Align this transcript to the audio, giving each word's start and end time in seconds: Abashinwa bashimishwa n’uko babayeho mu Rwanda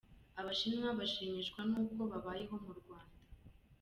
Abashinwa 0.39 0.87
bashimishwa 0.99 1.59
n’uko 1.69 2.01
babayeho 2.11 2.55
mu 2.65 2.73
Rwanda 2.79 3.19